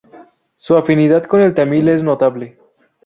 Su 0.55 0.77
afinidad 0.77 1.25
con 1.25 1.41
el 1.41 1.53
tamil 1.53 1.87
es 1.87 2.01
notable. 2.01 2.57